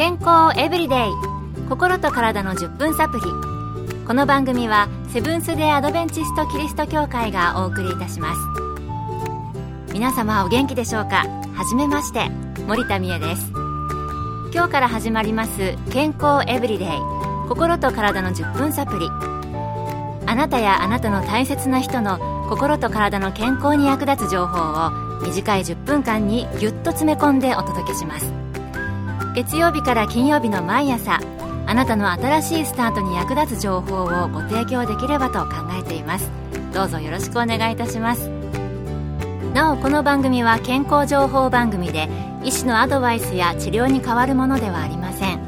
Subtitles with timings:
[0.00, 0.98] 健康エブリデイ。
[1.68, 3.22] 心と体の10分サプリ
[4.06, 8.40] この番組はセブンス・デ・アドベンチスト・キリスト教会がお送りいたします。
[9.92, 11.26] 皆様お元気でしょうか？
[11.52, 12.30] はじめまして
[12.66, 13.52] 森田美恵です。
[14.54, 16.88] 今日から始まります健康エブリデイ。
[17.50, 28.32] 心と体の10分サプリあなたやあなたの大切な人の心と体の健康に役立つ情報を短い10分間にぎゅっと詰め込んでお届けします。
[29.34, 31.20] 月曜日から金曜日の毎朝
[31.66, 36.28] あなたの新しいスタートに役立つ情報をご提供できればと考えています。
[36.74, 38.28] どうぞよろしくお願いいたします。
[39.54, 42.08] なおこの番組は健康情報番組で
[42.42, 45.40] 医師のアドバイスや治療に変わるものではありません。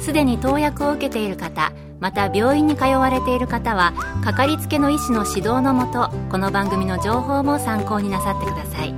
[0.00, 3.92] すでに投薬を受けている方また病院に通われている方は
[4.24, 8.94] かかりつけの医師の指導のもとこの番組の情報も参考になさってください。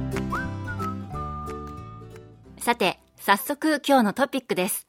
[2.59, 4.87] さて早速今日のトピックです。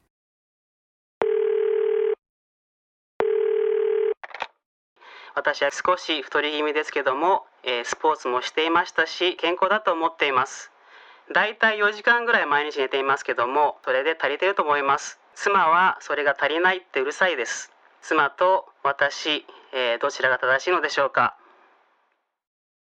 [5.34, 10.74] 私は少し太り気味ですけども、えースポーツもしていましたし健康だと思っています。
[11.34, 15.18] だいたい4時間ぐらい毎日寝ていますけどもそれで足りていると思います。
[15.34, 17.72] 妻はそれが足りないってうるさいです。
[18.02, 21.38] 妻と私、えーどちらが正しいのでしょうか。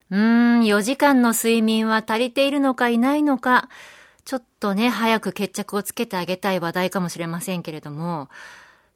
[0.09, 3.69] うーん4時間の睡眠は足りているのかいないのか
[4.25, 8.27] ちょっとね早く決着をつけてあげたい話題かもしれませんけれども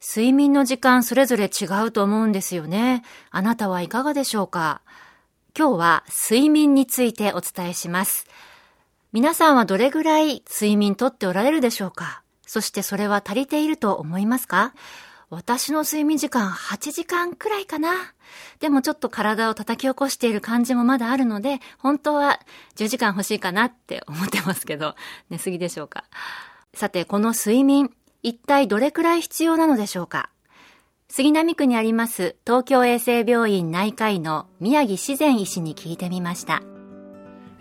[0.04, 3.04] 睡眠の時間それぞれ違うと思うんですよね。
[3.30, 4.80] あなたはいかがでしょうか？
[5.56, 8.26] 今日は睡眠についてお伝えします。
[9.12, 12.22] 皆さんはどれぐらい睡眠とっておられるでしょうか？
[12.46, 14.72] そしてそれは足りていると思いますか？
[15.30, 17.92] 私の睡眠時間8時間くらいかな。
[18.58, 22.40] でもちょっと体を叩き起こしている感じもまだあるので、本当は
[22.74, 24.96] 10時間欲しいかなって思ってますけど、
[25.30, 26.04] 寝すぎでしょうか。
[26.74, 27.90] さて、この睡眠、
[28.24, 30.30] 一体どれくらい必要なのでしょうか
[31.08, 36.62] 杉並区にあります東京衛生病院内科医の宮城自然医師に聞いてみました。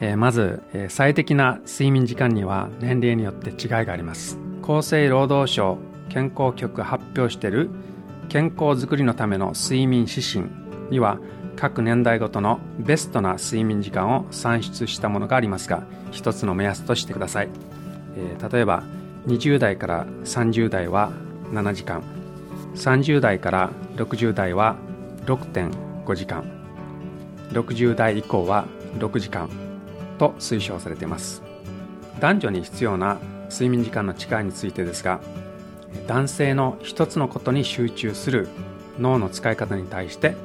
[0.01, 5.77] えーまず、えー最適な睡眠時間には年齢によって違いがあります厚生労働省
[6.09, 7.69] 健康局発表している
[8.27, 10.45] 健康づくりのための睡眠指針
[10.89, 11.19] には
[11.55, 17.49] 各年代ごとのベストな睡眠時間を算出したものがありますが一つの目安としてください、
[18.15, 18.83] えー例えば
[19.27, 21.11] 20代から30代は
[21.51, 22.03] 7時間。
[22.75, 24.75] 30代から60代は
[25.25, 26.43] 6.5時間。
[27.51, 28.65] 60代以降は
[28.97, 29.49] 6時間
[30.17, 31.43] と推奨されています。
[32.19, 33.17] 男女に必要な
[33.51, 35.19] 睡眠時間の違いについてですが
[36.07, 38.47] 男性の一つのことに集中する
[38.99, 40.35] 脳の使い方に対して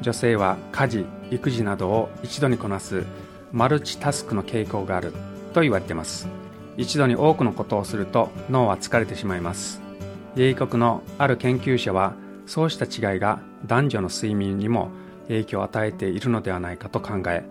[0.00, 3.04] 女性は家事育児などを一度にこなす
[3.52, 5.12] マルチタスクの傾向がある
[5.54, 6.28] と言われています。
[6.76, 9.80] 一度に多くのことをすると脳は疲れてしまいます。
[10.36, 12.14] 英国のある研究者は
[12.44, 14.90] そうした違いが男女の睡眠にも
[15.28, 17.44] 影響を与えているのではないかと考え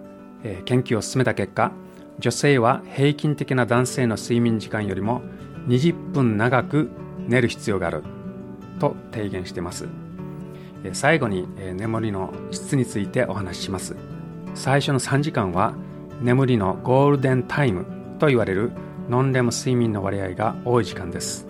[0.44, 1.72] えー研究を進めた結果
[2.20, 5.22] 女性は平均的な男性の睡眠時間よりも
[5.68, 6.90] 20分長く
[7.28, 8.04] 寝る必要がある。
[8.80, 9.88] と提言しています。
[10.94, 13.96] 最後に眠りの質についてお話しします。
[14.54, 15.74] 最初の3時間は
[16.22, 17.86] 眠りのゴールデンタイム
[18.20, 18.72] と言われる
[19.10, 21.48] ノンレム睡眠の割合が多い時間です。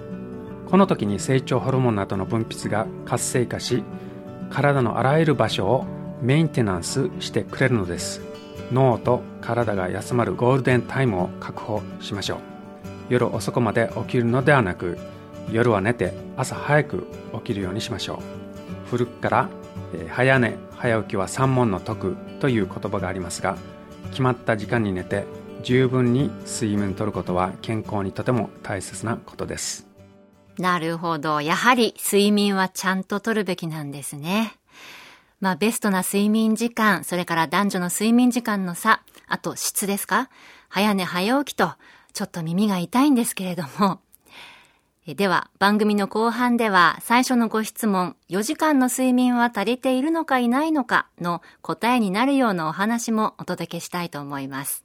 [0.69, 3.83] この時に成長ホルモンなどの分泌が活性化し
[4.49, 5.85] 体のあらゆる場所を
[6.21, 8.21] メンテナンスしてくれるのです。
[8.71, 12.39] 脳と体が休まるゴールデンタイムを確保しましょう。
[13.09, 14.97] 夜遅くまで起きるのではなく
[15.51, 19.49] 夜は寝て朝早く起きるようにしましょう古くから、
[19.93, 23.57] えー早寝早起きは三問の徳という言葉がありますが
[24.11, 25.25] 決まった時間に寝て
[25.63, 29.87] 十分に睡眠とることは健康にとても大切なことです
[30.57, 31.41] なるほど。
[31.41, 34.53] やはり睡眠はちゃんととるべきなんですね。
[35.41, 40.29] まあ、ベストな睡眠時間、それから男女の睡眠時間の差、あと質ですか？
[40.69, 41.73] 早寝早起きと、
[42.13, 43.99] ちょっと耳が痛いんですけれども。
[45.13, 54.83] では、番組の後半では、最初のご質問、4時間の睡眠は足りているのかいないのかの答えになるようなお話もお届けしたいと思います。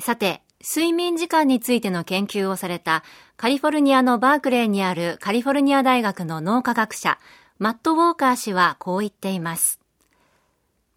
[0.00, 3.04] さて、睡眠時間についての研究をされた
[3.36, 7.20] カリフォルニアのバークレーにあるカリフォルニア大学の脳科学者、
[7.60, 9.78] マット・ウォーカー氏はこう言っています。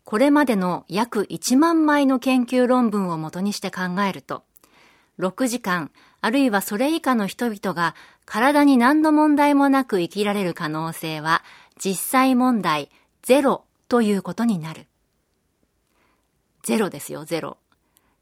[0.03, 4.45] これまでの約1万枚の研究論文をもとにして考えると、
[5.19, 5.91] 6時間、
[6.21, 7.95] あるいはそれ以下の人々が
[8.31, 11.43] 体に何の問題もなく生きられる可能性は
[11.77, 12.89] 実際問題
[13.23, 14.87] ゼロということになる。
[16.63, 17.57] ゼロですよ、ゼロ。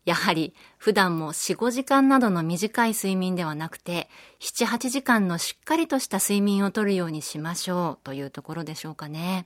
[0.06, 4.10] やはり普段も4、5時間などの短い睡眠ではなくて、
[4.40, 9.46] 7、8時間のしっかりとした睡眠をとるようにしましょうというところでしょうかね。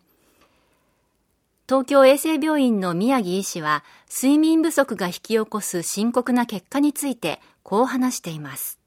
[1.68, 8.83] 東京衛生病院の宮城医師は、睡眠不足が引き起こす深刻な結果について、こう話しています。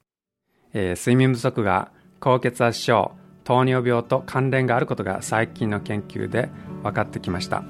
[0.79, 3.13] えー、睡眠不足が高血圧症、
[3.43, 6.49] 糖尿病と関連があることが最近の研究で
[6.83, 7.63] 分かってきました。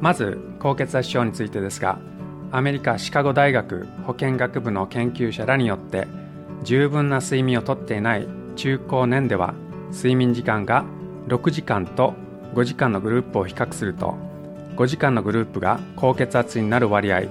[0.00, 1.98] まず、高血圧症についてですが、
[2.52, 6.08] アメリカシカゴ大学保健学部の研究者らによって
[6.64, 8.26] 十分な睡眠をとっていない
[8.56, 9.54] 中高年では
[9.92, 10.84] 睡眠時間が
[11.28, 12.14] 6時間と
[12.54, 14.16] 5時間のグループを比較すると
[14.74, 17.22] 5時間のグループが高血圧になる割合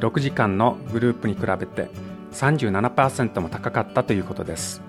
[0.00, 1.88] 6時間のグループに比べて
[2.32, 4.82] 37%も高かったということです。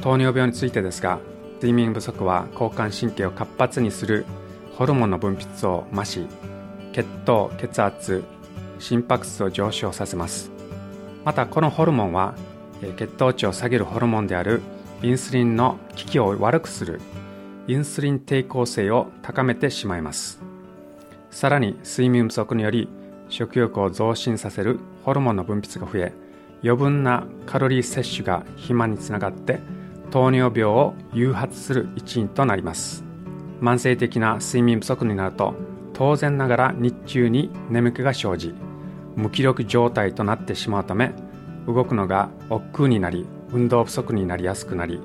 [0.00, 1.18] 糖尿病についてですが
[1.54, 4.26] 睡眠不足は交感神経を活発にする
[4.76, 6.26] ホルモンの分泌を増し
[6.92, 8.24] 血糖血圧
[8.78, 10.50] 心拍数を上昇させます。
[11.24, 12.34] またこのホルモンは
[12.96, 14.60] 血糖値を下げるホルモンである
[15.02, 17.00] インスリンの効きを悪くする
[17.68, 20.40] インスリン抵抗性を高めてしまいます。
[21.30, 22.88] さらに睡眠不足により
[23.28, 26.12] 食欲を増進させるホルモンの分泌が増え
[26.66, 29.60] 余分なカロリー摂取が肥満につながって
[30.10, 33.04] 糖尿病を誘発する一因となります。
[33.60, 35.54] 慢性的な睡眠不足になると
[35.92, 38.52] 当然ながら日中に眠気が生じ
[39.14, 41.12] 無気力状態となってしまうため
[41.68, 45.00] 動くのが億劫になり運動不足になりやすくなり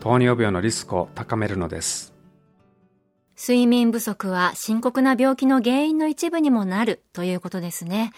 [0.00, 2.12] 糖尿病のリスクを高めるのです。
[3.40, 8.12] 睡眠不足は深刻な病気の原因の一部にもなるということですね。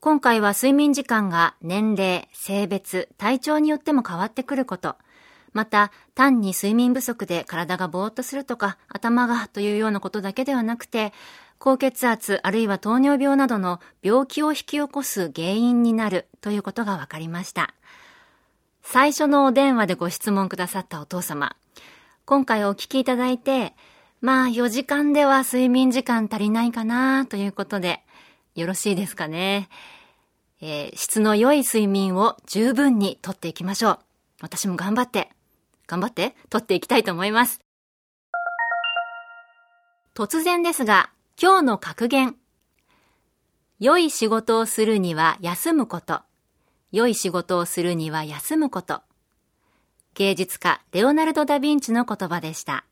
[0.00, 4.96] 今回は睡眠時間が年齢、性別、体調によっても変わってくること
[5.52, 11.12] また、単に睡眠不足で体がぼーっとするとか、頭がというようなことだけではなくて、
[11.58, 17.74] 高血圧あるいは糖尿病などの病気を引き起こす原因になるということが分かりました。
[18.82, 21.56] 最初のお電話でご質問くださったお父様。
[22.24, 23.74] 今回お聞きいただいて、
[24.22, 28.02] まあ4時間では睡眠時間足りないかなということで、
[28.60, 29.70] よろしいですかね。
[30.60, 33.98] えー、質の良い睡眠を十分にとっていきましょう。
[34.42, 35.30] 私も頑張って
[35.86, 36.36] 頑張って？
[36.50, 37.60] 取っていきたいと思います。
[40.14, 41.10] 突然ですが、
[41.40, 42.36] 今日の格言。
[43.78, 46.20] 良い仕事をするには休むこと。
[46.92, 49.00] 良い仕事をするには休むこと。
[50.12, 52.84] 芸術家、レオナルド・ダ・ヴィンチの言葉でした。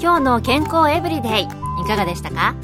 [0.00, 1.46] 今日の健康エブリデイ、い
[1.86, 2.56] かがでしたか？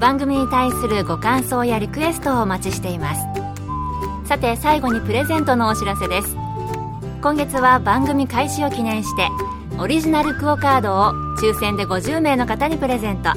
[0.00, 3.20] 番組に対するご感想やリクエストをお待ちしています。
[4.28, 6.36] さて、最後にプレゼントのお知らせです。
[7.26, 9.26] 今月は番組開始を記念して
[9.80, 13.30] オリジナルクオカードを抽選で50名の方にプレゼント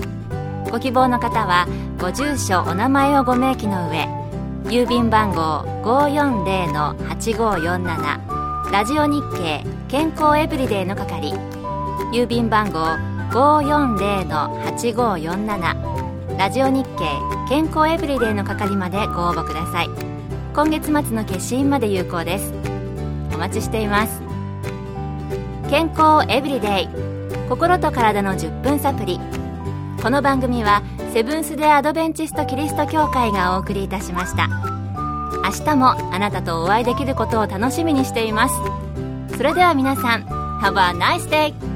[0.70, 1.66] ご希望の方は
[2.00, 4.08] ご住所お名前をご明記の上
[4.66, 11.34] 郵便番号540-8547ラジオ日経健康エブリデイの係
[12.14, 12.80] 郵便番号
[13.32, 15.99] 540-8547
[16.40, 19.90] ラジオ日経健康エブリデイの係までご応募ください。
[20.54, 22.54] 今月末の決心まで有効です。
[23.34, 24.22] お待ちしています。
[25.70, 26.90] 健康エブリデイ。
[27.50, 29.20] 心と体の10分サプリ
[30.02, 30.82] この番組は
[31.14, 34.48] セブンス・デ・アドベンチスト・キリスト教会がお送りいたしました。
[35.44, 38.56] 明日もあなたとお会いできることを楽しみにしています。
[39.36, 40.24] それでは皆さん
[40.62, 41.69] Have a nice day!